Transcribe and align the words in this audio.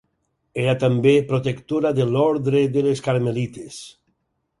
Era 0.61 0.71
també 0.83 1.11
protectora 1.31 1.91
de 1.99 2.07
l'ordre 2.13 2.63
de 2.79 2.83
les 2.87 3.05
carmelites. 3.09 3.79